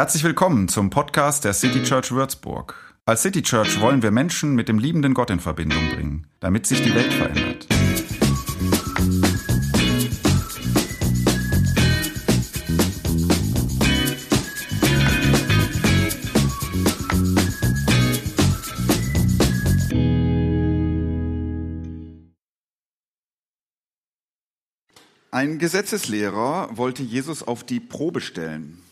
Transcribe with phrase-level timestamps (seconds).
[0.00, 2.74] Herzlich willkommen zum Podcast der City Church Würzburg.
[3.04, 6.80] Als City Church wollen wir Menschen mit dem liebenden Gott in Verbindung bringen, damit sich
[6.80, 7.66] die Welt verändert.
[25.30, 28.82] Ein Gesetzeslehrer wollte Jesus auf die Probe stellen.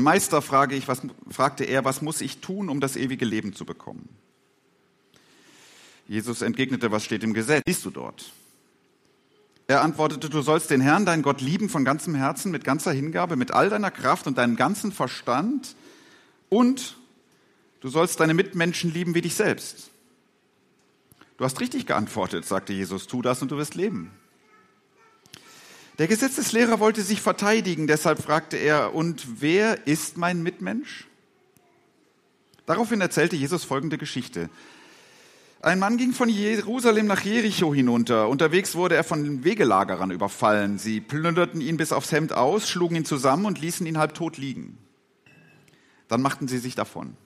[0.00, 3.66] Meister, frage ich, was, fragte er, was muss ich tun, um das ewige Leben zu
[3.66, 4.08] bekommen?
[6.08, 7.62] Jesus entgegnete, was steht im Gesetz?
[7.66, 8.32] Liest du dort?
[9.66, 13.36] Er antwortete, du sollst den Herrn, deinen Gott, lieben von ganzem Herzen, mit ganzer Hingabe,
[13.36, 15.76] mit all deiner Kraft und deinem ganzen Verstand
[16.48, 16.96] und
[17.80, 19.90] du sollst deine Mitmenschen lieben wie dich selbst.
[21.36, 24.10] Du hast richtig geantwortet, sagte Jesus, tu das und du wirst leben.
[25.98, 31.06] Der Gesetzeslehrer wollte sich verteidigen, deshalb fragte er, und wer ist mein Mitmensch?
[32.64, 34.48] Daraufhin erzählte Jesus folgende Geschichte.
[35.60, 38.28] Ein Mann ging von Jerusalem nach Jericho hinunter.
[38.28, 40.78] Unterwegs wurde er von den Wegelagerern überfallen.
[40.78, 44.38] Sie plünderten ihn bis aufs Hemd aus, schlugen ihn zusammen und ließen ihn halb tot
[44.38, 44.78] liegen.
[46.08, 47.16] Dann machten sie sich davon.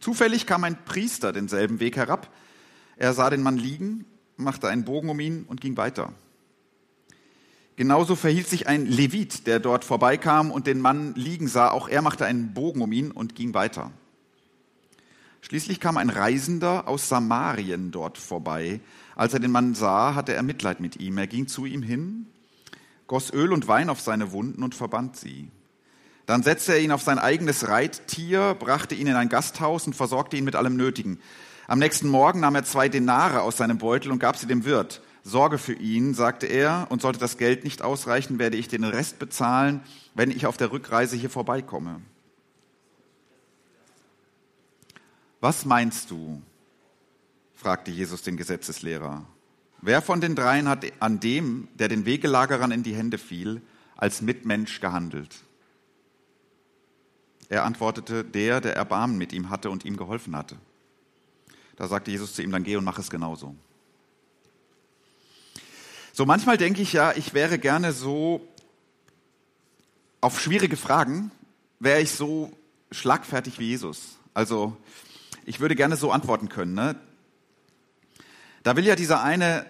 [0.00, 2.32] Zufällig kam ein Priester denselben Weg herab.
[2.96, 6.12] Er sah den Mann liegen, machte einen Bogen um ihn und ging weiter.
[7.76, 11.70] Genauso verhielt sich ein Levit, der dort vorbeikam und den Mann liegen sah.
[11.70, 13.90] Auch er machte einen Bogen um ihn und ging weiter.
[15.42, 18.80] Schließlich kam ein Reisender aus Samarien dort vorbei.
[19.14, 21.18] Als er den Mann sah, hatte er Mitleid mit ihm.
[21.18, 22.26] Er ging zu ihm hin,
[23.06, 25.50] goss Öl und Wein auf seine Wunden und verband sie.
[26.24, 30.36] Dann setzte er ihn auf sein eigenes Reittier, brachte ihn in ein Gasthaus und versorgte
[30.36, 31.20] ihn mit allem Nötigen.
[31.68, 35.02] Am nächsten Morgen nahm er zwei Denare aus seinem Beutel und gab sie dem Wirt.
[35.26, 39.18] Sorge für ihn, sagte er, und sollte das Geld nicht ausreichen, werde ich den Rest
[39.18, 39.82] bezahlen,
[40.14, 42.00] wenn ich auf der Rückreise hier vorbeikomme.
[45.40, 46.40] Was meinst du?
[47.56, 49.26] fragte Jesus den Gesetzeslehrer.
[49.82, 53.60] Wer von den dreien hat an dem, der den Wegelagerern in die Hände fiel,
[53.96, 55.42] als Mitmensch gehandelt?
[57.48, 60.56] Er antwortete, der, der Erbarmen mit ihm hatte und ihm geholfen hatte.
[61.74, 63.56] Da sagte Jesus zu ihm, dann geh und mach es genauso.
[66.16, 68.40] So manchmal denke ich ja, ich wäre gerne so
[70.22, 71.30] auf schwierige Fragen,
[71.78, 72.50] wäre ich so
[72.90, 74.16] schlagfertig wie Jesus.
[74.32, 74.78] Also
[75.44, 76.72] ich würde gerne so antworten können.
[76.72, 76.96] Ne?
[78.62, 79.66] Da will ja dieser eine,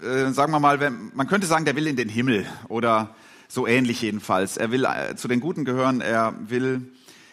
[0.00, 3.16] äh, sagen wir mal, wenn, man könnte sagen, der will in den Himmel oder
[3.48, 4.58] so ähnlich jedenfalls.
[4.58, 6.92] Er will äh, zu den Guten gehören, er will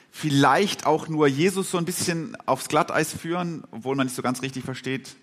[0.10, 4.42] vielleicht auch nur Jesus so ein bisschen aufs Glatteis führen, obwohl man nicht so ganz
[4.42, 5.18] richtig versteht,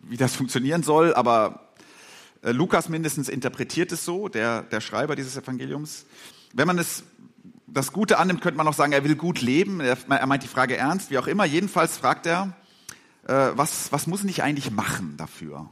[0.00, 1.69] wie das funktionieren soll, aber
[2.42, 6.06] Lukas mindestens interpretiert es so, der, der Schreiber dieses Evangeliums.
[6.52, 7.04] Wenn man es
[7.66, 9.80] das Gute annimmt, könnte man auch sagen, er will gut leben.
[9.80, 11.44] Er, er meint die Frage ernst, wie auch immer.
[11.44, 12.56] Jedenfalls fragt er,
[13.26, 15.68] äh, was, was muss ich eigentlich machen dafür?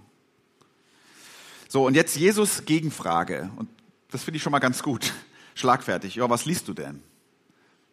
[1.69, 3.51] So, und jetzt Jesus Gegenfrage.
[3.57, 3.69] Und
[4.11, 5.13] das finde ich schon mal ganz gut.
[5.55, 6.15] Schlagfertig.
[6.17, 7.03] Ja, was liest du denn?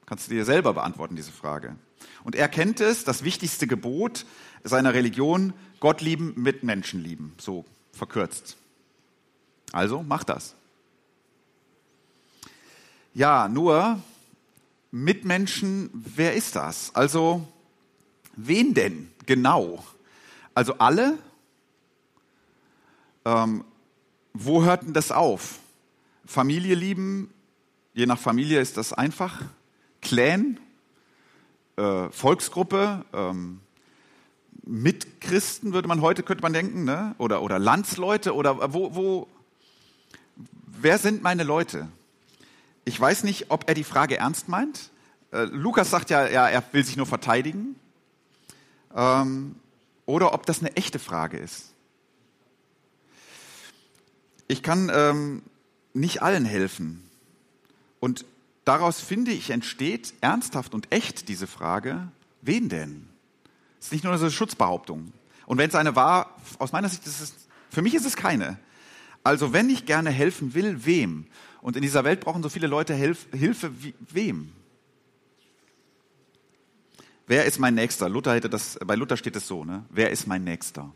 [0.05, 1.75] Kannst du dir selber beantworten, diese Frage.
[2.23, 4.25] Und er kennt es, das wichtigste Gebot
[4.63, 7.33] seiner Religion, Gott lieben, Mitmenschen lieben.
[7.39, 8.57] So verkürzt.
[9.75, 10.55] Also mach das.
[13.13, 13.99] Ja, nur
[14.89, 16.95] Mitmenschen, wer ist das?
[16.95, 17.45] Also
[18.37, 19.83] wen denn genau?
[20.53, 21.17] Also alle?
[23.25, 23.65] Ähm,
[24.33, 25.59] wo hört denn das auf?
[26.25, 27.29] Familie lieben,
[27.93, 29.41] je nach Familie ist das einfach.
[30.01, 30.57] Clan,
[31.75, 33.59] äh, Volksgruppe, ähm,
[34.65, 37.13] Mitchristen würde man heute, könnte man denken, ne?
[37.17, 39.27] oder, oder Landsleute, oder wo, wo,
[40.81, 41.87] wer sind meine Leute?
[42.83, 44.89] Ich weiß nicht, ob er die Frage ernst meint.
[45.31, 47.75] Äh, Lukas sagt ja, ja, er will sich nur verteidigen.
[48.95, 49.55] Ähm,
[50.05, 51.73] oder ob das eine echte Frage ist.
[54.47, 55.41] Ich kann ähm,
[55.93, 57.03] nicht allen helfen.
[57.99, 58.25] Und
[58.63, 62.07] daraus finde ich, entsteht ernsthaft und echt diese Frage,
[62.41, 63.07] wen denn?
[63.79, 65.11] Es ist nicht nur eine Schutzbehauptung.
[65.47, 67.33] Und wenn es eine war, aus meiner Sicht ist es,
[67.71, 68.59] für mich ist es keine.
[69.25, 71.25] Also wenn ich gerne helfen will, wem?
[71.59, 74.51] Und in dieser Welt brauchen so viele Leute Hilf Hilfe, wie, wem?
[77.25, 78.07] Wer ist mein Nächster?
[78.07, 79.83] Luther hätte das, bei Luther steht es so, ne?
[79.89, 80.93] Wer ist mein Nächster?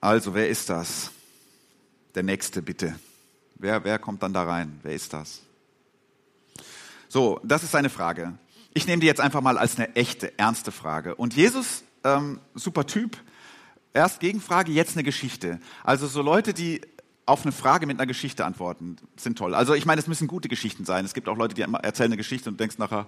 [0.00, 1.10] Also, wer ist das?
[2.14, 2.98] Der Nächste, bitte.
[3.56, 4.80] Wer, wer kommt dann da rein?
[4.82, 5.42] Wer ist das?
[7.10, 8.38] So, das ist seine Frage.
[8.72, 11.14] Ich nehme die jetzt einfach mal als eine echte, ernste Frage.
[11.14, 13.18] Und Jesus, ähm, super Typ,
[13.94, 15.60] Erst Gegenfrage, jetzt eine Geschichte.
[15.82, 16.80] Also so Leute, die
[17.26, 18.96] auf eine Frage mit einer Geschichte antworten.
[19.16, 19.54] Sind toll.
[19.54, 21.04] Also ich meine, es müssen gute Geschichten sein.
[21.04, 23.06] Es gibt auch Leute, die erzählen eine Geschichte und du denkst nachher,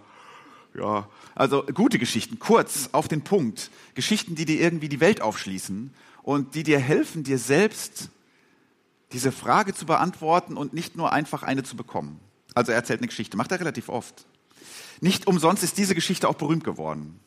[0.75, 3.71] ja, also gute Geschichten, kurz, auf den Punkt.
[3.95, 5.93] Geschichten, die dir irgendwie die Welt aufschließen
[6.23, 8.11] und die dir helfen, dir selbst
[9.13, 12.21] diese Frage zu beantworten und nicht nur einfach eine zu bekommen.
[12.55, 14.27] Also er erzählt eine Geschichte, macht er relativ oft.
[15.01, 17.19] Nicht umsonst ist diese Geschichte auch berühmt geworden.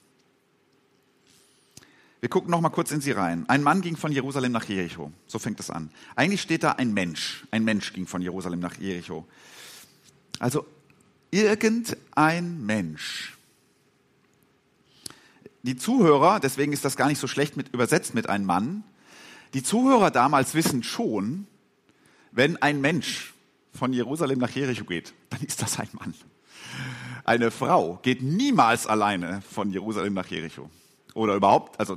[2.24, 3.44] Wir gucken noch mal kurz in sie rein.
[3.50, 5.12] Ein Mann ging von Jerusalem nach Jericho.
[5.28, 5.92] So fängt es an.
[6.16, 7.44] Eigentlich steht da ein Mensch.
[7.52, 9.28] Ein Mensch ging von Jerusalem nach Jericho.
[10.40, 10.66] Also
[11.32, 13.38] irgendein Mensch.
[15.64, 18.86] Die Zuhörer, deswegen ist das gar nicht so schlecht mit, übersetzt mit ein Mann.
[19.54, 21.46] Die Zuhörer damals wissen schon,
[22.32, 23.34] wenn ein Mensch
[23.74, 26.14] von Jerusalem nach Jericho geht, dann ist das ein Mann.
[27.26, 30.70] Eine Frau geht niemals alleine von Jerusalem nach Jericho.
[31.14, 31.96] Oder überhaupt, also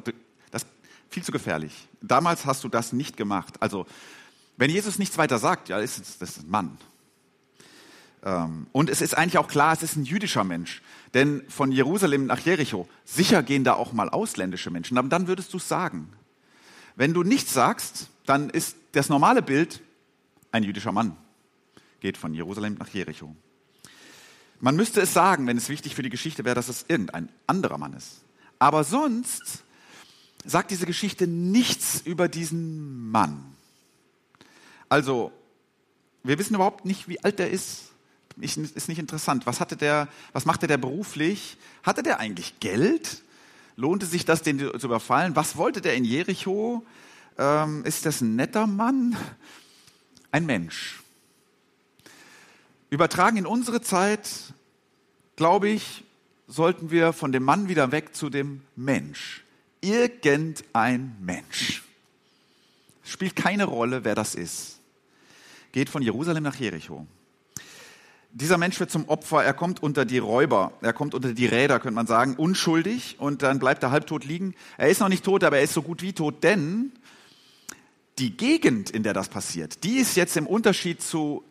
[0.50, 0.68] das ist
[1.10, 1.88] viel zu gefährlich.
[2.00, 3.54] Damals hast du das nicht gemacht.
[3.60, 3.86] Also,
[4.56, 6.78] wenn Jesus nichts weiter sagt, ja, ist es, das ist ein Mann.
[8.22, 10.82] Ähm, und es ist eigentlich auch klar, es ist ein jüdischer Mensch.
[11.14, 14.98] Denn von Jerusalem nach Jericho, sicher gehen da auch mal ausländische Menschen.
[14.98, 16.12] Aber dann würdest du es sagen.
[16.96, 19.82] Wenn du nichts sagst, dann ist das normale Bild,
[20.50, 21.16] ein jüdischer Mann
[22.00, 23.34] geht von Jerusalem nach Jericho.
[24.60, 27.78] Man müsste es sagen, wenn es wichtig für die Geschichte wäre, dass es irgendein anderer
[27.78, 28.22] Mann ist.
[28.58, 29.64] Aber sonst
[30.44, 33.44] sagt diese Geschichte nichts über diesen Mann.
[34.88, 35.32] Also,
[36.22, 37.90] wir wissen überhaupt nicht, wie alt er ist.
[38.38, 39.46] Ist nicht interessant.
[39.46, 41.56] Was hatte der, was machte der beruflich?
[41.82, 43.22] Hatte der eigentlich Geld?
[43.76, 45.36] Lohnte sich das, den zu überfallen?
[45.36, 46.84] Was wollte der in Jericho?
[47.38, 49.16] Ähm, ist das ein netter Mann?
[50.32, 51.02] Ein Mensch.
[52.90, 54.28] Übertragen in unsere Zeit,
[55.36, 56.04] glaube ich,
[56.46, 59.44] sollten wir von dem Mann wieder weg zu dem Mensch.
[59.80, 61.82] Irgendein Mensch.
[63.04, 64.80] Es spielt keine Rolle, wer das ist.
[65.72, 67.06] Geht von Jerusalem nach Jericho.
[68.32, 71.78] Dieser Mensch wird zum Opfer, er kommt unter die Räuber, er kommt unter die Räder,
[71.80, 74.54] könnte man sagen, unschuldig und dann bleibt er halbtot liegen.
[74.76, 76.92] Er ist noch nicht tot, aber er ist so gut wie tot, denn
[78.18, 81.44] die Gegend, in der das passiert, die ist jetzt im Unterschied zu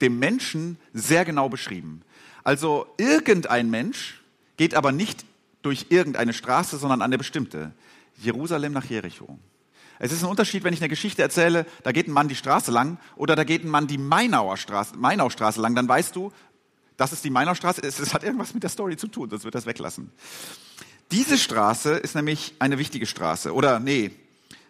[0.00, 2.02] dem Menschen sehr genau beschrieben.
[2.42, 4.21] Also irgendein Mensch
[4.62, 5.24] geht aber nicht
[5.62, 7.72] durch irgendeine Straße, sondern an eine bestimmte.
[8.16, 9.36] Jerusalem nach Jericho.
[9.98, 12.70] Es ist ein Unterschied, wenn ich eine Geschichte erzähle, da geht ein Mann die Straße
[12.70, 16.30] lang oder da geht ein Mann die Mainauer Straße, Mainaustraße lang, dann weißt du,
[16.96, 19.66] das ist die Mainaustraße, es, hat irgendwas mit der Story zu tun, sonst wird das
[19.66, 20.12] weglassen.
[21.10, 23.52] Diese Straße ist nämlich eine wichtige Straße.
[23.52, 24.12] Oder nee,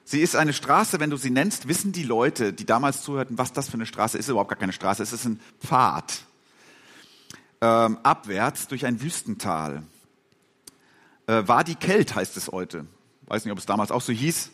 [0.06, 3.52] sie ist eine Straße, wenn du sie nennst, wissen die Leute, die damals zuhörten, was
[3.52, 6.24] das für eine Straße ist, überhaupt gar keine Straße, es ist ein Pfad
[7.62, 9.84] ähm, abwärts durch ein Wüstental.
[11.28, 12.86] Äh, Wadi Kelt heißt es heute.
[13.26, 14.50] Weiß nicht, ob es damals auch so hieß.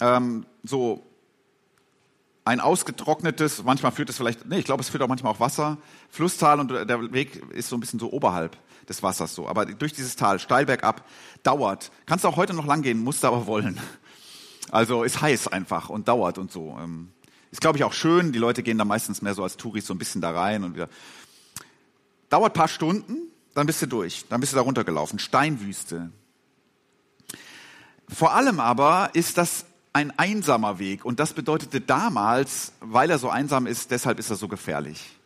[0.00, 1.04] Ähm, so
[2.44, 5.76] ein ausgetrocknetes, manchmal führt es vielleicht, nee, ich glaube, es führt auch manchmal auch Wasser,
[6.08, 8.56] Flusstal und der Weg ist so ein bisschen so oberhalb
[8.88, 9.48] des Wassers so.
[9.48, 11.04] Aber durch dieses Tal, steil bergab,
[11.42, 11.90] dauert.
[12.06, 13.78] Kannst du auch heute noch lang gehen, musst du aber wollen.
[14.70, 16.78] Also ist heiß einfach und dauert und so.
[16.80, 17.08] Ähm,
[17.50, 18.30] ist, glaube ich, auch schön.
[18.30, 20.74] Die Leute gehen da meistens mehr so als Touris so ein bisschen da rein und
[20.74, 20.88] wieder
[22.30, 24.24] Dauert paar Stunden, dann bist du durch.
[24.28, 25.18] Dann bist du da runtergelaufen.
[25.18, 26.10] Steinwüste.
[28.08, 31.04] Vor allem aber ist das ein einsamer Weg.
[31.04, 35.16] Und das bedeutete damals, weil er so einsam ist, deshalb ist er so gefährlich.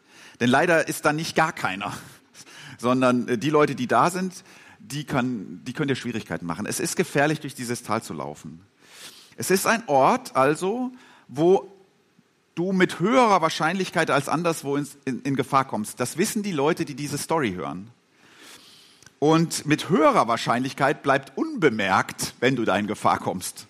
[0.41, 1.93] Denn leider ist da nicht gar keiner,
[2.79, 4.43] sondern äh, die Leute, die da sind,
[4.79, 6.67] die, kann, die können dir Schwierigkeiten machen.
[6.67, 8.61] Es ist gefährlich, durch dieses Tal zu laufen.
[9.37, 10.93] Es ist ein Ort also,
[11.29, 11.74] wo
[12.55, 16.01] du mit höherer Wahrscheinlichkeit als anderswo in, in, in Gefahr kommst.
[16.01, 17.91] Das wissen die Leute, die diese Story hören.
[19.19, 23.67] Und mit höherer Wahrscheinlichkeit bleibt unbemerkt, wenn du da in Gefahr kommst.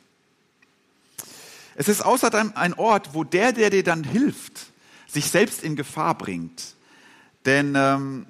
[1.76, 4.66] Es ist außerdem ein Ort, wo der, der dir dann hilft,
[5.06, 6.74] sich selbst in Gefahr bringt.
[7.46, 8.26] Denn ähm,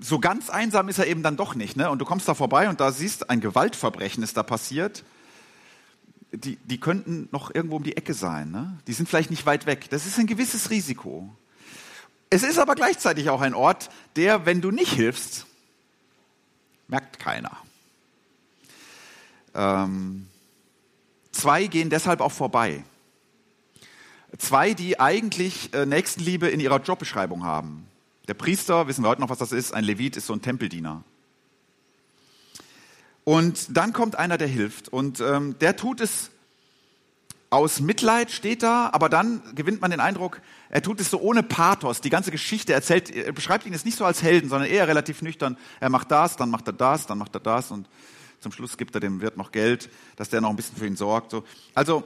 [0.00, 1.76] so ganz einsam ist er eben dann doch nicht.
[1.76, 1.90] Ne?
[1.90, 5.04] Und du kommst da vorbei und da siehst, ein Gewaltverbrechen ist da passiert
[6.32, 8.50] die, die könnten noch irgendwo um die Ecke sein.
[8.50, 8.78] Ne?
[8.86, 9.90] Die sind vielleicht nicht weit weg.
[9.90, 11.28] Das ist ein gewisses Risiko.
[12.30, 15.46] Es ist aber gleichzeitig auch ein Ort, der, wenn du nicht hilfst,
[16.88, 17.56] merkt keiner.
[19.54, 20.26] Ähm,
[21.30, 22.82] zwei gehen deshalb auch vorbei.
[24.38, 27.86] Zwei, die eigentlich äh, Nächstenliebe in ihrer Jobbeschreibung haben.
[28.28, 31.04] Der Priester, wissen wir heute noch, was das ist, ein Levit ist so ein Tempeldiener.
[33.24, 34.88] Und dann kommt einer, der hilft.
[34.88, 36.30] Und ähm, der tut es
[37.50, 41.42] aus Mitleid, steht da, aber dann gewinnt man den Eindruck, er tut es so ohne
[41.42, 42.00] Pathos.
[42.00, 45.20] Die ganze Geschichte erzählt, er beschreibt ihn jetzt nicht so als Helden, sondern eher relativ
[45.20, 45.58] nüchtern.
[45.78, 47.88] Er macht das, dann macht er das, dann macht er das und
[48.40, 50.96] zum Schluss gibt er dem Wirt noch Geld, dass der noch ein bisschen für ihn
[50.96, 51.30] sorgt.
[51.30, 51.44] So.
[51.74, 52.04] Also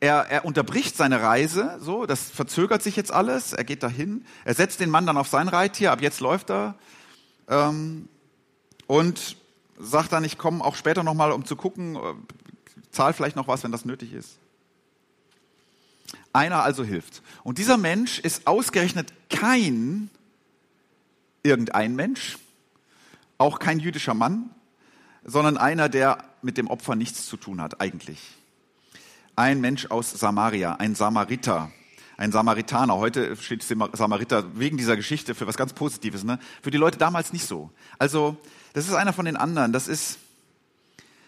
[0.00, 4.54] er, er unterbricht seine Reise, so, das verzögert sich jetzt alles, er geht dahin, er
[4.54, 6.76] setzt den Mann dann auf sein Reittier, ab jetzt läuft er
[7.48, 8.08] ähm,
[8.86, 9.36] und
[9.78, 12.14] sagt dann, ich komme auch später nochmal, um zu gucken, äh,
[12.90, 14.38] zahl vielleicht noch was, wenn das nötig ist.
[16.32, 17.22] Einer also hilft.
[17.44, 20.10] Und dieser Mensch ist ausgerechnet kein
[21.42, 22.38] irgendein Mensch,
[23.38, 24.50] auch kein jüdischer Mann,
[25.24, 28.38] sondern einer, der mit dem Opfer nichts zu tun hat eigentlich
[29.38, 31.70] ein Mensch aus Samaria, ein Samariter,
[32.16, 32.96] ein Samaritaner.
[32.96, 36.24] Heute steht Samariter wegen dieser Geschichte für was ganz Positives.
[36.24, 36.40] Ne?
[36.60, 37.70] Für die Leute damals nicht so.
[38.00, 38.36] Also
[38.78, 39.72] das ist einer von den anderen.
[39.72, 40.18] Das ist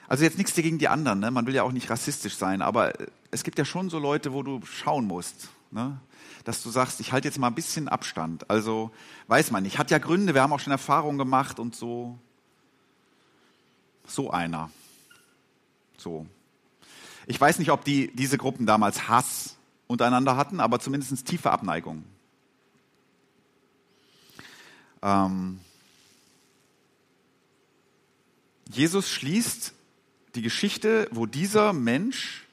[0.08, 1.20] also jetzt nichts gegen die anderen.
[1.20, 1.30] Ne?
[1.30, 2.92] Man will ja auch nicht rassistisch sein, aber
[3.30, 5.48] es gibt ja schon so Leute, wo du schauen musst.
[5.70, 6.00] Ne?
[6.44, 8.48] dass du sagst, ich halte jetzt mal ein bisschen Abstand.
[8.50, 8.90] Also
[9.28, 9.78] weiß man nicht.
[9.78, 12.18] Hat ja Gründe, wir haben auch schon Erfahrungen gemacht und so.
[14.06, 14.70] So einer.
[15.96, 16.26] So.
[17.26, 22.04] Ich weiß nicht, ob die, diese Gruppen damals Hass untereinander hatten, aber zumindest tiefe Abneigung.
[25.02, 25.60] Ähm
[28.72, 29.72] Jesus schließt
[30.36, 32.46] die Geschichte, wo dieser Mensch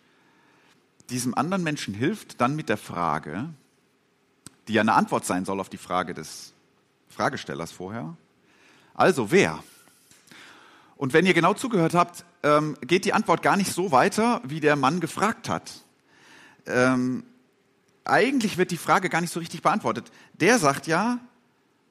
[1.12, 3.50] diesem anderen Menschen hilft, dann mit der Frage,
[4.68, 6.54] die ja eine Antwort sein soll auf die Frage des
[7.08, 8.18] Fragestellers vorher.
[8.94, 9.64] Also wer?
[10.96, 14.60] Und wenn ihr genau zugehört habt, ähm, geht die Antwort gar nicht so weiter, wie
[14.60, 15.84] der Mann gefragt hat.
[16.66, 17.24] Ähm,
[18.04, 20.12] eigentlich wird die Frage gar nicht so richtig beantwortet.
[20.34, 21.20] Der sagt ja,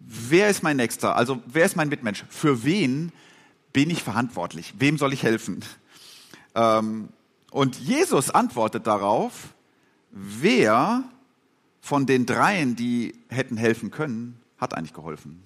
[0.00, 1.14] wer ist mein Nächster?
[1.14, 2.24] Also wer ist mein Mitmensch?
[2.28, 3.12] Für wen
[3.76, 4.72] bin ich verantwortlich?
[4.78, 5.62] Wem soll ich helfen?
[6.54, 7.10] Ähm,
[7.50, 9.52] und Jesus antwortet darauf,
[10.10, 11.04] wer
[11.82, 15.42] von den dreien, die hätten helfen können, hat eigentlich geholfen.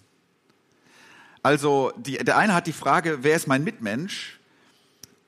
[1.42, 4.38] Also die, der eine hat die Frage, wer ist mein Mitmensch?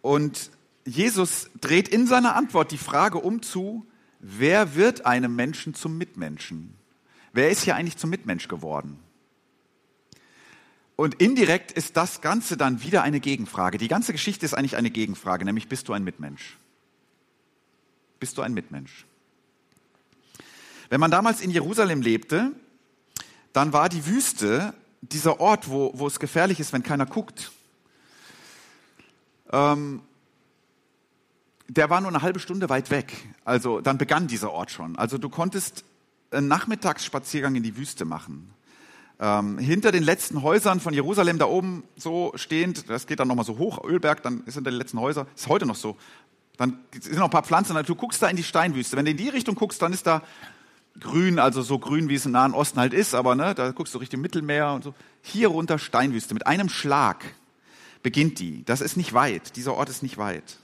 [0.01, 0.53] Und
[0.85, 3.85] Jesus dreht in seiner Antwort die Frage um zu,
[4.21, 6.77] wer wird einem Menschen zum Mitmenschen?
[7.33, 9.01] Wer ist hier eigentlich zum Mitmensch geworden?
[10.97, 13.79] Und indirekt ist das Ganze dann wieder eine Gegenfrage.
[13.79, 16.59] Die ganze Geschichte ist eigentlich eine Gegenfrage, nämlich bist du ein Mitmensch?
[18.21, 19.07] Bist du ein Mitmensch?
[20.91, 22.53] Wenn man damals in Jerusalem lebte,
[23.53, 27.51] dann war die Wüste dieser Ort, wo, wo es gefährlich ist, wenn keiner guckt,
[29.51, 30.03] ähm,
[31.69, 33.13] der war nur eine halbe Stunde weit weg.
[33.45, 34.97] Also dann begann dieser Ort schon.
[34.97, 35.85] Also du konntest
[36.31, 38.53] einen Nachmittagsspaziergang in die Wüste machen.
[39.25, 43.45] Ähm, hinter den letzten Häusern von Jerusalem, da oben so stehend, das geht dann nochmal
[43.45, 45.97] so hoch, Ölberg, dann ist hinter den letzten Häusern, ist heute noch so.
[46.57, 48.97] Dann sind noch ein paar Pflanzen, du guckst da in die Steinwüste.
[48.97, 50.23] Wenn du in die Richtung guckst, dann ist da
[50.99, 53.95] grün, also so grün, wie es im Nahen Osten halt ist, aber ne, da guckst
[53.95, 54.93] du Richtung Mittelmeer und so.
[55.23, 56.35] Hier runter Steinwüste.
[56.35, 57.25] Mit einem Schlag
[58.03, 58.65] beginnt die.
[58.65, 59.55] Das ist nicht weit.
[59.55, 60.59] Dieser Ort ist nicht weit.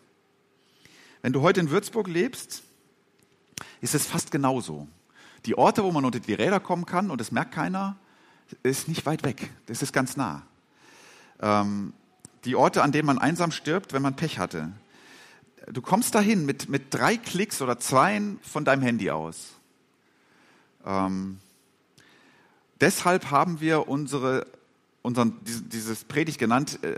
[1.23, 2.65] Wenn du heute in Würzburg lebst,
[3.81, 4.89] ist es fast genauso.
[5.47, 7.97] Die Orte, wo man unter die Räder kommen kann und es merkt keiner,
[8.63, 9.51] ist nicht weit weg.
[9.67, 10.43] Das ist ganz nah.
[11.41, 11.93] Ähm,
[12.45, 14.73] die Orte, an denen man einsam stirbt, wenn man Pech hatte.
[15.71, 19.49] Du kommst dahin mit, mit drei Klicks oder zweien von deinem Handy aus.
[20.87, 21.39] Ähm,
[22.81, 24.47] deshalb haben wir unsere,
[25.03, 26.97] unseren, dieses Predigt genannt, äh,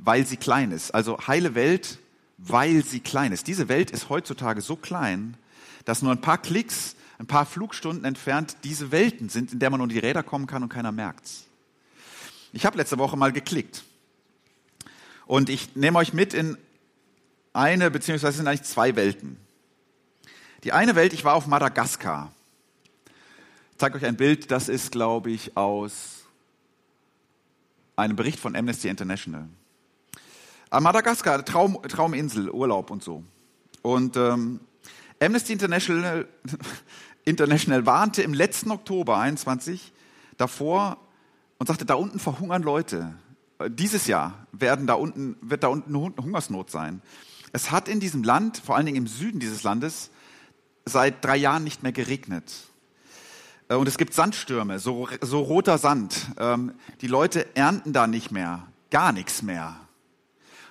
[0.00, 0.92] weil sie klein ist.
[0.92, 1.98] Also heile Welt,
[2.38, 3.46] weil sie klein ist.
[3.46, 5.36] Diese Welt ist heutzutage so klein,
[5.84, 9.80] dass nur ein paar Klicks, ein paar Flugstunden entfernt diese Welten sind, in der man
[9.80, 11.44] unter die Räder kommen kann und keiner merkt's.
[12.52, 13.84] Ich habe letzte Woche mal geklickt.
[15.26, 16.58] Und ich nehme euch mit in
[17.52, 19.36] eine, beziehungsweise sind eigentlich zwei Welten.
[20.64, 22.32] Die eine Welt, ich war auf Madagaskar
[23.82, 26.22] zeige euch ein Bild, das ist, glaube ich, aus
[27.96, 29.48] einem Bericht von Amnesty International.
[30.70, 33.24] An Madagaskar, Traum, Trauminsel, Urlaub und so.
[33.82, 34.60] Und ähm,
[35.22, 36.26] Amnesty International,
[37.24, 39.92] International warnte im letzten Oktober 21
[40.36, 40.96] davor
[41.58, 43.14] und sagte, da unten verhungern Leute.
[43.68, 47.00] Dieses Jahr werden da unten, wird da unten Hungersnot sein.
[47.52, 50.10] Es hat in diesem Land, vor allen Dingen im Süden dieses Landes,
[50.86, 52.52] seit drei Jahren nicht mehr geregnet.
[53.68, 56.26] Äh, und es gibt Sandstürme, so, so roter Sand.
[56.36, 59.76] Ähm, die Leute ernten da nicht mehr, gar nichts mehr.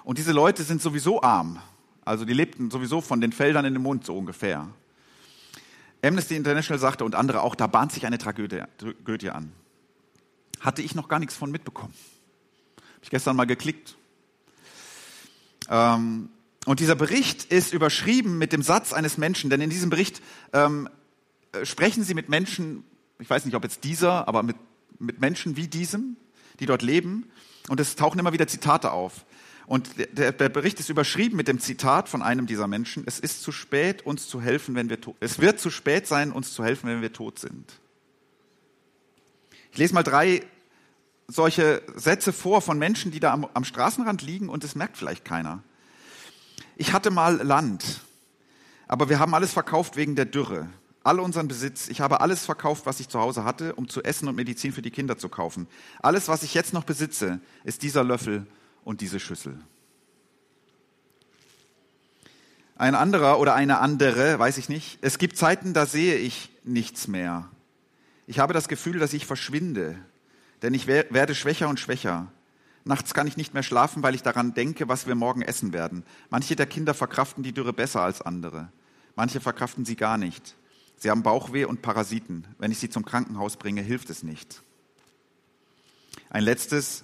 [0.03, 1.61] Und diese Leute sind sowieso arm.
[2.03, 4.69] Also die lebten sowieso von den Feldern in den Mund so ungefähr.
[6.03, 9.51] Amnesty International sagte und andere auch, da bahnt sich eine Tragödie, Tragödie an.
[10.59, 11.93] Hatte ich noch gar nichts von mitbekommen.
[12.77, 13.95] Habe ich gestern mal geklickt.
[15.69, 16.29] Ähm,
[16.65, 20.21] und dieser Bericht ist überschrieben mit dem Satz eines Menschen, denn in diesem Bericht
[20.53, 20.89] ähm,
[21.51, 22.83] äh, sprechen sie mit Menschen,
[23.19, 24.57] ich weiß nicht, ob jetzt dieser, aber mit,
[24.99, 26.17] mit Menschen wie diesem,
[26.59, 27.29] die dort leben.
[27.67, 29.25] Und es tauchen immer wieder Zitate auf.
[29.67, 33.41] Und der, der, Bericht ist überschrieben mit dem Zitat von einem dieser Menschen: Es ist
[33.41, 34.97] zu spät, uns zu helfen, wenn wir.
[35.19, 37.79] Es wird zu spät sein, uns zu helfen, wenn wir tot sind.
[39.71, 40.43] Ich lese mal drei
[41.27, 45.25] solche Sätze vor von Menschen, die da am, am Straßenrand liegen und es merkt vielleicht
[45.25, 45.63] keiner.
[46.75, 48.01] Ich hatte mal Land,
[48.87, 50.67] aber wir haben alles verkauft wegen der Dürre.
[51.03, 51.87] All unseren Besitz.
[51.87, 54.83] Ich habe alles verkauft, was ich zu Hause hatte, um zu essen und Medizin für
[54.83, 55.67] die Kinder zu kaufen.
[55.99, 58.45] Alles, was ich jetzt noch besitze, ist dieser Löffel
[58.83, 59.59] und diese Schüssel.
[62.75, 64.97] Ein anderer oder eine andere, weiß ich nicht.
[65.01, 67.47] Es gibt Zeiten, da sehe ich nichts mehr.
[68.25, 69.97] Ich habe das Gefühl, dass ich verschwinde,
[70.61, 72.31] denn ich werde schwächer und schwächer.
[72.83, 76.03] Nachts kann ich nicht mehr schlafen, weil ich daran denke, was wir morgen essen werden.
[76.29, 78.71] Manche der Kinder verkraften die Dürre besser als andere.
[79.15, 80.55] Manche verkraften sie gar nicht.
[80.97, 82.47] Sie haben Bauchweh und Parasiten.
[82.57, 84.63] Wenn ich sie zum Krankenhaus bringe, hilft es nicht.
[86.29, 87.03] Ein letztes.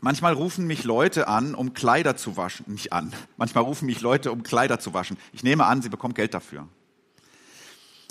[0.00, 2.64] Manchmal rufen mich Leute an, um Kleider zu waschen.
[2.68, 3.12] Nicht an.
[3.36, 5.16] Manchmal rufen mich Leute, um Kleider zu waschen.
[5.32, 6.68] Ich nehme an, sie bekommen Geld dafür.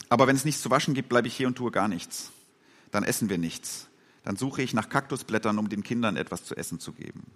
[0.10, 2.32] Aber wenn es nichts zu waschen gibt, bleibe ich hier und tue gar nichts.
[2.92, 3.88] Dann essen wir nichts
[4.28, 7.32] dann suche ich nach Kaktusblättern, um den Kindern etwas zu essen zu geben.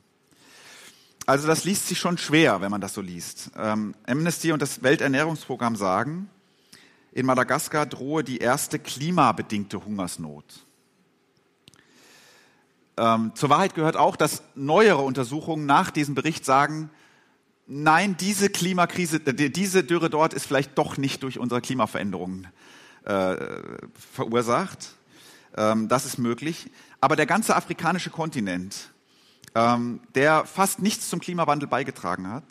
[1.26, 3.50] Also das liest sich schon schwer, wenn man das so liest.
[3.56, 6.30] Ähm, Amnesty und das Welternährungsprogramm sagen,
[7.14, 10.44] in Madagaskar drohe die erste klimabedingte Hungersnot.
[13.02, 16.92] Ähm, zur Wahrheit gehört auch, dass neuere Untersuchungen nach diesem Bericht sagen,
[17.66, 22.48] nein, diese Klimakrise, diese Dürre dort ist vielleicht doch nicht durch unsere Klimaveränderungen
[23.06, 23.38] äh,
[24.14, 24.94] verursacht.
[25.58, 26.70] Ähm, das ist möglich.
[27.00, 28.92] Aber der ganze afrikanische Kontinent,
[29.56, 32.44] ähm, der fast nichts zum Klimawandel beigetragen hat,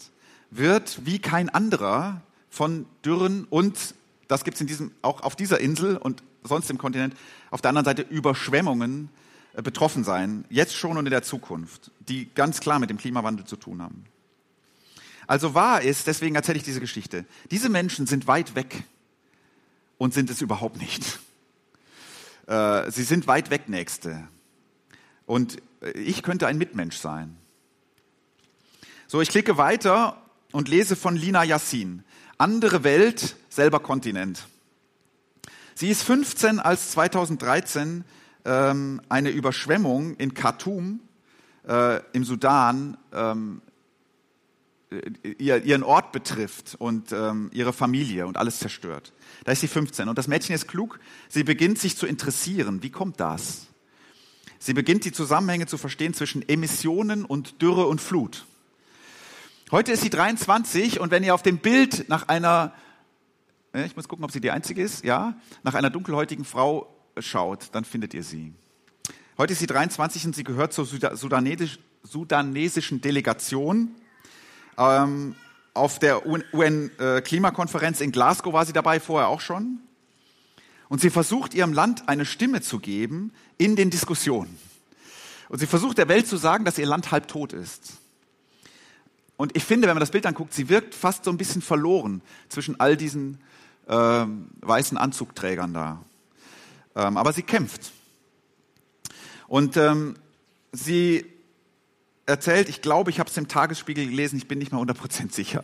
[0.50, 3.94] wird wie kein anderer von Dürren und,
[4.26, 7.14] das gibt es auch auf dieser Insel und sonst im Kontinent,
[7.52, 12.28] auf der anderen Seite Überschwemmungen äh, betroffen sein, jetzt schon und in der Zukunft, die
[12.34, 14.04] ganz klar mit dem Klimawandel zu tun haben.
[15.26, 18.84] Also wahr ist, deswegen erzähle ich diese Geschichte, diese Menschen sind weit weg
[19.98, 21.20] und sind es überhaupt nicht.
[22.46, 24.26] Äh, sie sind weit weg Nächste.
[25.26, 27.36] Und äh, ich könnte ein Mitmensch sein.
[29.06, 30.20] So, ich klicke weiter
[30.52, 32.02] und lese von Lina Yassin.
[32.38, 34.46] Andere Welt, selber Kontinent.
[35.74, 38.04] Sie ist 15, als 2013
[38.44, 41.00] ähm, eine Überschwemmung in Khartoum
[41.66, 43.62] äh, im Sudan ähm,
[44.90, 49.12] äh, ihr, ihren Ort betrifft und ähm, ihre Familie und alles zerstört.
[49.44, 50.98] Da ist sie 15 und das Mädchen ist klug.
[51.28, 52.82] Sie beginnt sich zu interessieren.
[52.82, 53.66] Wie kommt das?
[54.58, 58.46] Sie beginnt die Zusammenhänge zu verstehen zwischen Emissionen und Dürre und Flut.
[59.70, 62.74] Heute ist sie 23 und wenn ihr auf dem Bild nach einer,
[63.72, 67.84] ich muss gucken, ob sie die einzige ist, ja, nach einer dunkelhäutigen Frau schaut, dann
[67.84, 68.52] findet ihr sie.
[69.38, 73.96] Heute ist sie 23 und sie gehört zur sudanesischen Delegation
[74.80, 75.34] ähm,
[75.74, 79.78] auf der UN-Klimakonferenz in Glasgow war sie dabei, vorher auch schon.
[80.88, 84.58] Und sie versucht ihrem Land eine Stimme zu geben in den Diskussionen.
[85.48, 87.92] Und sie versucht der Welt zu sagen, dass ihr Land halb tot ist.
[89.36, 92.22] Und ich finde, wenn man das Bild anguckt, sie wirkt fast so ein bisschen verloren
[92.48, 93.38] zwischen all diesen
[93.86, 94.26] äh,
[94.60, 96.04] weißen Anzugträgern da.
[96.96, 97.92] Ähm, aber sie kämpft.
[99.48, 100.16] Und ähm,
[100.72, 101.26] sie
[102.26, 105.62] erzählt, ich glaube, ich habe es im Tagesspiegel gelesen, ich bin nicht mal 100% sicher.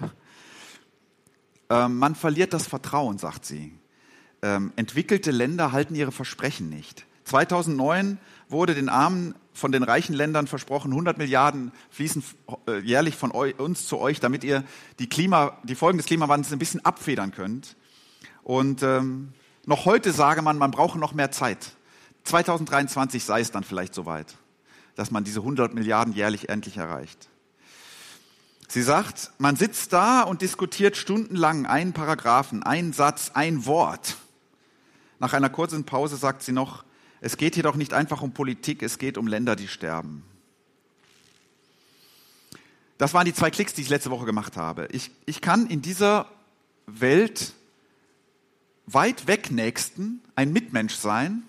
[1.71, 3.73] Ähm, man verliert das Vertrauen, sagt sie.
[4.43, 7.07] Ähm, entwickelte Länder halten ihre Versprechen nicht.
[7.25, 12.23] 2009 wurde den Armen von den reichen Ländern versprochen, 100 Milliarden fließen
[12.69, 14.65] äh, jährlich von uns zu euch, damit ihr
[14.99, 17.75] die, Klima, die Folgen des Klimawandels ein bisschen abfedern könnt.
[18.43, 19.33] Und ähm,
[19.67, 21.73] noch heute sage man, man brauche noch mehr Zeit.
[22.25, 24.37] 2023 sei es dann vielleicht soweit
[24.97, 27.29] dass man diese 100 Milliarden jährlich endlich erreicht.
[28.69, 34.17] Sie sagt, man sitzt da und diskutiert stundenlang einen Paragraphen, einen Satz, ein Wort.
[35.21, 36.85] Nach einer kurzen Pause sagt sie noch,
[37.21, 40.25] es geht jedoch nicht einfach um Politik, es geht um Länder, die sterben.
[42.99, 44.89] Das waren die zwei Klicks, die ich letzte Woche gemacht habe.
[44.91, 46.27] Ich, ich kann in dieser
[46.87, 47.53] Welt
[48.87, 51.43] weit weg Nächsten ein Mitmensch sein,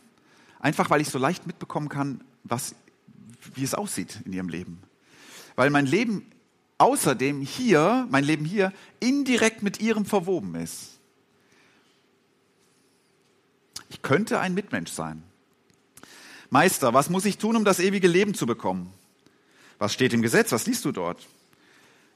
[0.59, 2.75] einfach weil ich so leicht mitbekommen kann, was
[3.53, 4.81] wie es aussieht in ihrem Leben.
[5.55, 6.25] Weil mein Leben
[6.77, 10.99] außerdem hier, mein Leben hier, indirekt mit ihrem verwoben ist.
[13.89, 15.23] Ich könnte ein Mitmensch sein.
[16.49, 18.93] Meister, was muss ich tun, um das ewige Leben zu bekommen?
[19.79, 20.51] Was steht im Gesetz?
[20.51, 21.27] Was liest du dort?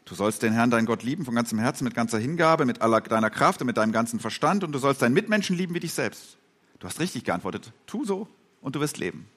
[0.05, 3.01] Du sollst den Herrn, deinen Gott lieben von ganzem Herzen, mit ganzer Hingabe, mit aller
[3.01, 5.93] deiner Kraft und mit deinem ganzen Verstand und du sollst deinen Mitmenschen lieben wie dich
[5.93, 6.37] selbst.
[6.79, 7.71] Du hast richtig geantwortet.
[7.85, 8.27] Tu so
[8.61, 9.27] und du wirst leben.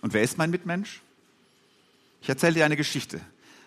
[0.00, 1.02] Und wer ist mein Mitmensch?
[2.22, 3.20] Ich erzähle dir eine Geschichte.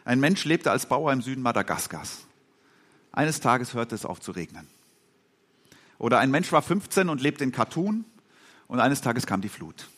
[0.06, 2.26] Ein Mensch lebte als Bauer im Süden Madagaskars.
[3.12, 4.68] Eines Tages hörte es auf zu regnen.
[5.98, 8.06] Oder ein Mensch war 15 und lebte in Khartoum
[8.68, 9.90] und eines Tages kam die Flut.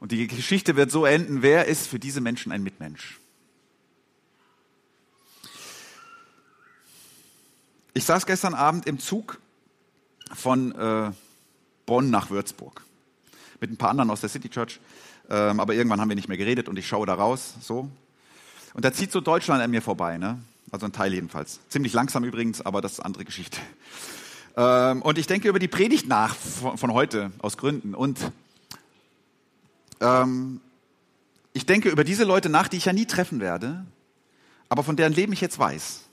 [0.00, 3.18] Und die Geschichte wird so enden, wer ist für diese Menschen ein Mitmensch?
[7.96, 9.40] Ich saß gestern Abend im Zug
[10.34, 11.12] von äh,
[11.86, 12.84] Bonn nach Würzburg
[13.58, 14.80] mit ein paar anderen aus der City Church,
[15.30, 17.88] ähm, aber irgendwann haben wir nicht mehr geredet und ich schaue da raus, so.
[18.74, 20.38] Und da zieht so Deutschland an mir vorbei, ne?
[20.70, 21.60] Also ein Teil jedenfalls.
[21.70, 23.60] Ziemlich langsam übrigens, aber das ist eine andere Geschichte.
[24.58, 28.30] Ähm, und ich denke über die Predigt nach von, von heute aus Gründen und
[30.02, 30.60] ähm,
[31.54, 33.86] ich denke über diese Leute nach, die ich ja nie treffen werde,
[34.68, 36.05] aber von deren Leben ich jetzt weiß.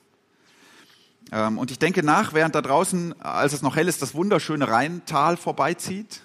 [1.32, 4.68] Ähm, und ich denke nach, während da draußen, als es noch hell ist, das wunderschöne
[4.68, 6.22] Rheintal vorbeizieht.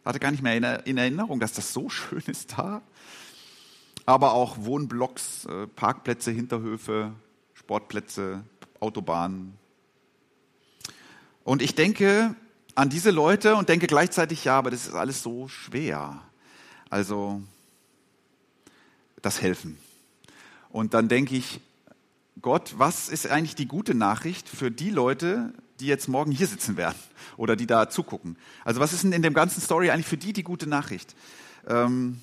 [0.00, 2.82] Ich hatte gar nicht mehr in Erinnerung, dass das so schön ist da.
[4.04, 7.12] Aber auch Wohnblocks, äh, Parkplätze, Hinterhöfe,
[7.54, 8.42] Sportplätze,
[8.80, 9.54] Autobahnen.
[11.44, 12.34] Und ich denke
[12.74, 16.22] an diese Leute und denke gleichzeitig, ja, aber das ist alles so schwer.
[16.90, 17.42] Also
[19.20, 19.78] das Helfen.
[20.70, 21.60] Und dann denke ich,
[22.40, 26.76] Gott, was ist eigentlich die gute Nachricht für die Leute, die jetzt morgen hier sitzen
[26.76, 26.98] werden
[27.36, 28.36] oder die da zugucken?
[28.64, 31.14] Also was ist denn in dem ganzen Story eigentlich für die die gute Nachricht?
[31.68, 32.20] Ähm,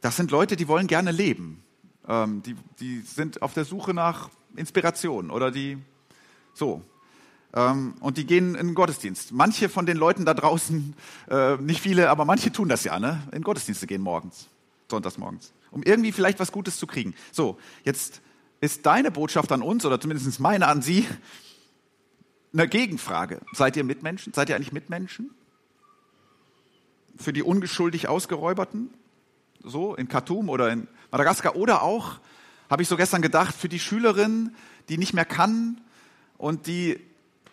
[0.00, 1.62] das sind Leute, die wollen gerne leben.
[2.08, 5.76] Ähm, die, die sind auf der Suche nach Inspiration oder die
[6.54, 6.82] so.
[7.52, 9.32] Ähm, und die gehen in den Gottesdienst.
[9.32, 10.94] Manche von den Leuten da draußen,
[11.28, 13.22] äh, nicht viele, aber manche tun das ja, ne?
[13.32, 14.48] in Gottesdienste gehen morgens,
[14.88, 17.14] sonntags morgens um irgendwie vielleicht was Gutes zu kriegen.
[17.32, 18.20] So, jetzt
[18.60, 21.06] ist deine Botschaft an uns oder zumindest meine an Sie
[22.52, 23.40] eine Gegenfrage.
[23.52, 24.32] Seid ihr Mitmenschen?
[24.32, 25.30] Seid ihr eigentlich Mitmenschen?
[27.16, 28.90] Für die ungeschuldig Ausgeräuberten?
[29.62, 32.18] So, in Khartoum oder in Madagaskar oder auch,
[32.70, 34.54] habe ich so gestern gedacht, für die Schülerin,
[34.88, 35.80] die nicht mehr kann
[36.38, 36.98] und die,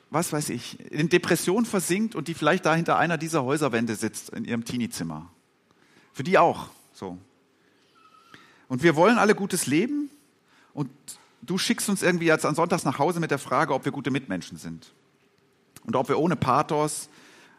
[0.09, 4.29] was weiß ich, in Depression versinkt und die vielleicht da hinter einer dieser Häuserwände sitzt
[4.29, 5.29] in ihrem Teenie-Zimmer.
[6.13, 7.17] Für die auch, so.
[8.67, 10.09] Und wir wollen alle gutes Leben
[10.73, 10.89] und
[11.41, 14.11] du schickst uns irgendwie jetzt an Sonntags nach Hause mit der Frage, ob wir gute
[14.11, 14.93] Mitmenschen sind.
[15.85, 17.09] Und ob wir ohne Pathos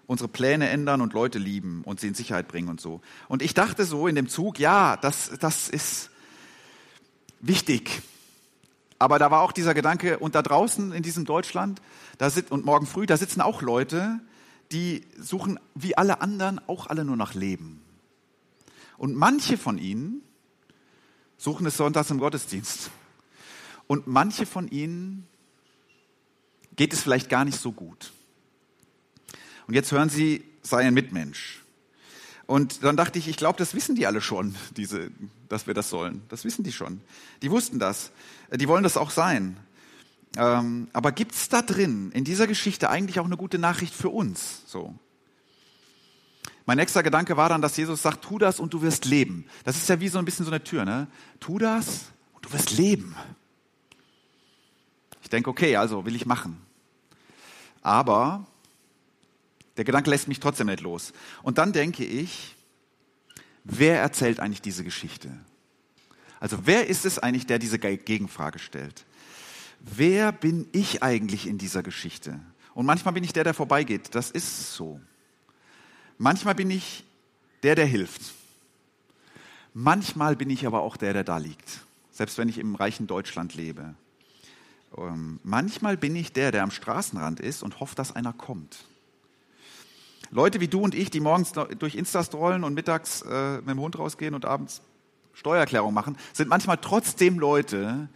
[0.07, 3.01] unsere Pläne ändern und Leute lieben und sie in Sicherheit bringen und so.
[3.29, 6.11] Und ich dachte so in dem Zug, ja, das, das ist
[7.41, 8.03] wichtig.
[8.99, 11.81] Aber da war auch dieser Gedanke, und da draußen in diesem Deutschland,
[12.17, 14.19] da sit, und morgen früh, da sitzen auch Leute,
[14.73, 17.83] die suchen wie alle anderen auch alle nur nach Leben.
[18.97, 20.23] Und manche von ihnen
[21.39, 22.91] suchen es sonntags im Gottesdienst.
[23.87, 25.27] Und manche von ihnen
[26.77, 28.13] geht es vielleicht gar nicht so gut.
[29.67, 31.63] Und jetzt hören sie, sei ein Mitmensch.
[32.47, 35.11] Und dann dachte ich, ich glaube, das wissen die alle schon, diese,
[35.49, 36.23] dass wir das sollen.
[36.29, 37.01] Das wissen die schon.
[37.43, 38.11] Die wussten das.
[38.55, 39.57] Die wollen das auch sein.
[40.37, 44.09] Ähm, aber gibt es da drin, in dieser Geschichte, eigentlich auch eine gute Nachricht für
[44.09, 44.63] uns?
[44.67, 44.95] So.
[46.69, 49.47] Mein nächster Gedanke war dann, dass Jesus sagt, tu das und du wirst leben.
[49.65, 51.07] Das ist ja wie so ein bisschen so eine Tür, ne?
[51.41, 53.17] Tu das und du wirst leben.
[55.23, 56.61] Ich denke, okay, also will ich machen.
[57.81, 58.47] Aber
[59.79, 61.15] der Gedanke lässt mich trotzdem nicht los.
[61.43, 62.55] Und dann denke ich,
[63.65, 65.31] wer erzählt eigentlich diese Geschichte?
[66.39, 69.07] Also wer ist es eigentlich, der diese Gegenfrage stellt?
[69.81, 72.39] Wer bin ich eigentlich in dieser Geschichte?
[72.75, 74.15] Und manchmal bin ich der, der vorbeigeht.
[74.15, 75.01] Das ist so.
[76.19, 77.05] Manchmal bin ich
[77.63, 78.35] der, der hilft.
[79.73, 83.55] Manchmal bin ich aber auch der, der da liegt, selbst wenn ich im reichen Deutschland
[83.55, 83.95] lebe.
[84.97, 88.85] Ähm, manchmal bin ich der, der am Straßenrand ist und hofft, dass einer kommt.
[90.31, 93.81] Leute wie du und ich, die morgens durch Insta strollen und mittags äh, mit dem
[93.81, 94.83] Hund rausgehen und abends
[95.33, 98.09] Steuererklärung machen, sind manchmal trotzdem Leute,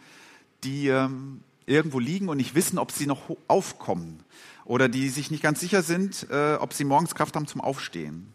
[0.65, 4.21] die ähm, irgendwo liegen und nicht wissen, ob sie noch aufkommen
[4.65, 8.33] oder die sich nicht ganz sicher sind, äh, ob sie morgens Kraft haben zum Aufstehen.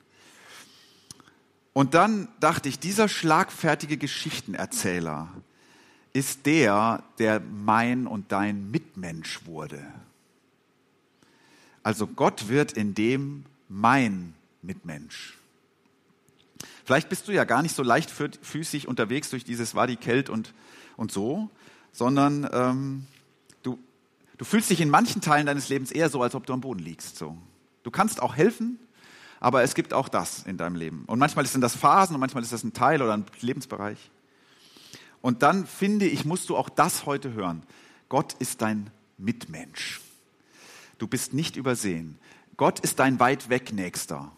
[1.73, 5.29] Und dann dachte ich, dieser schlagfertige Geschichtenerzähler
[6.11, 9.85] ist der, der mein und dein Mitmensch wurde.
[11.83, 15.37] Also Gott wird in dem mein Mitmensch.
[16.83, 20.53] Vielleicht bist du ja gar nicht so leichtfüßig unterwegs durch dieses Wadi Kelt und,
[20.95, 21.49] und so,
[21.91, 23.05] sondern ähm,
[24.37, 26.79] Du fühlst dich in manchen Teilen deines Lebens eher so, als ob du am Boden
[26.79, 27.17] liegst.
[27.17, 27.37] So.
[27.83, 28.79] Du kannst auch helfen,
[29.39, 31.05] aber es gibt auch das in deinem Leben.
[31.07, 34.11] Und manchmal sind das Phasen und manchmal ist das ein Teil oder ein Lebensbereich.
[35.21, 37.63] Und dann finde ich, musst du auch das heute hören.
[38.09, 40.01] Gott ist dein Mitmensch.
[40.99, 42.17] Du bist nicht übersehen.
[42.55, 44.31] Gott ist dein weit weg Nächster.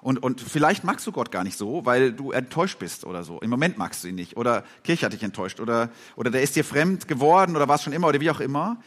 [0.00, 3.40] Und, und vielleicht magst du Gott gar nicht so, weil du enttäuscht bist oder so.
[3.40, 4.36] Im Moment magst du ihn nicht.
[4.36, 5.60] Oder Kirche hat dich enttäuscht.
[5.60, 8.40] Oder, oder der ist dir fremd geworden oder war es schon immer oder wie auch
[8.40, 8.80] immer.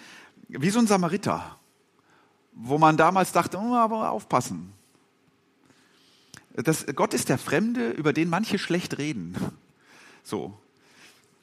[0.60, 1.58] Wie so ein Samariter,
[2.52, 4.74] wo man damals dachte, oh, aber aufpassen.
[6.54, 9.38] Das, Gott ist der Fremde, über den manche schlecht reden.
[10.24, 10.58] So.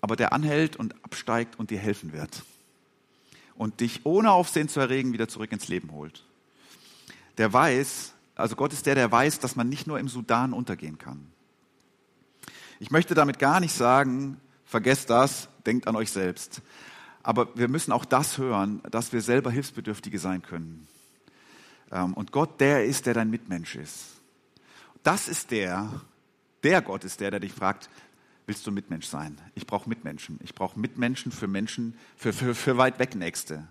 [0.02, 2.42] Aber der anhält und absteigt und dir helfen wird.
[3.56, 6.24] Und dich ohne Aufsehen zu erregen wieder zurück ins Leben holt.
[7.38, 10.98] Der weiß, also Gott ist der, der weiß, dass man nicht nur im Sudan untergehen
[10.98, 11.26] kann.
[12.78, 16.60] Ich möchte damit gar nicht sagen, vergesst das, denkt an euch selbst.
[17.28, 20.88] Aber wir müssen auch das hören, dass wir selber Hilfsbedürftige sein können.
[21.92, 24.14] Ähm, und Gott, der ist, der dein Mitmensch ist.
[25.02, 25.90] Das ist der,
[26.62, 27.90] der Gott ist der, der dich fragt,
[28.46, 29.36] willst du Mitmensch sein?
[29.54, 30.40] Ich brauche Mitmenschen.
[30.42, 33.68] Ich brauche Mitmenschen für Menschen, für, für, für weit weg Nächste.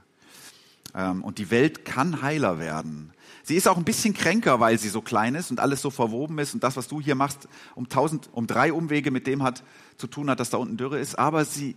[0.93, 3.11] Ähm, und die Welt kann heiler werden.
[3.41, 6.37] Sie ist auch ein bisschen kränker, weil sie so klein ist und alles so verwoben
[6.37, 9.63] ist und das, was du hier machst, um tausend, um drei Umwege mit dem hat
[9.97, 11.17] zu tun hat, dass da unten Dürre ist.
[11.17, 11.75] Aber sie,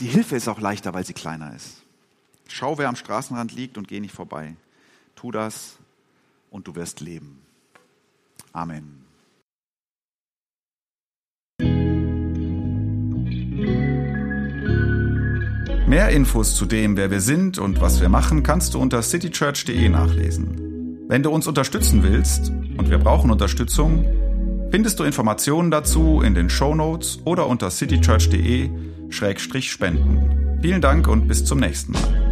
[0.00, 1.82] die Hilfe ist auch leichter, weil sie kleiner ist.
[2.48, 4.56] Schau, wer am Straßenrand liegt und geh nicht vorbei.
[5.16, 5.76] Tu das
[6.50, 7.38] und du wirst leben.
[8.52, 9.04] Amen.
[15.86, 19.88] Mehr Infos zu dem, wer wir sind und was wir machen, kannst du unter citychurch.de
[19.88, 21.06] nachlesen.
[21.08, 24.04] Wenn du uns unterstützen willst, und wir brauchen Unterstützung,
[24.70, 27.70] findest du Informationen dazu in den Show Notes oder unter
[29.10, 30.58] citychurch.de-spenden.
[30.62, 32.27] Vielen Dank und bis zum nächsten Mal.